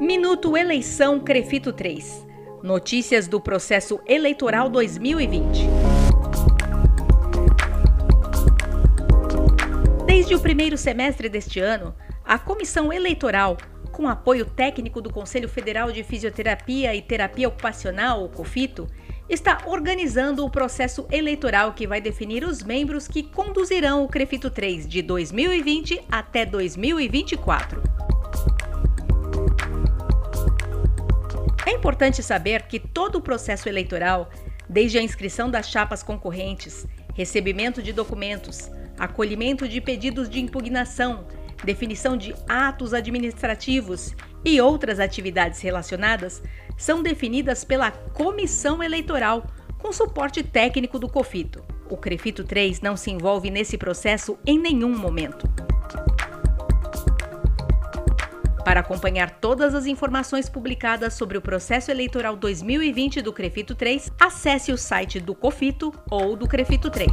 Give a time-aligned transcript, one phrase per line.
[0.00, 2.26] Minuto Eleição Crefito 3.
[2.62, 5.66] Notícias do processo eleitoral 2020.
[10.04, 13.56] Desde o primeiro semestre deste ano, a Comissão Eleitoral,
[13.90, 18.86] com apoio técnico do Conselho Federal de Fisioterapia e Terapia Ocupacional, o COFITO,
[19.30, 24.86] está organizando o processo eleitoral que vai definir os membros que conduzirão o Crefito 3
[24.86, 27.85] de 2020 até 2024.
[31.86, 34.28] Importante saber que todo o processo eleitoral,
[34.68, 38.68] desde a inscrição das chapas concorrentes, recebimento de documentos,
[38.98, 41.28] acolhimento de pedidos de impugnação,
[41.62, 46.42] definição de atos administrativos e outras atividades relacionadas,
[46.76, 49.46] são definidas pela comissão eleitoral,
[49.78, 51.64] com suporte técnico do COFITO.
[51.88, 55.48] O CREFITO 3 não se envolve nesse processo em nenhum momento.
[58.66, 64.72] Para acompanhar todas as informações publicadas sobre o processo eleitoral 2020 do Crefito 3, acesse
[64.72, 67.12] o site do Cofito ou do Crefito 3.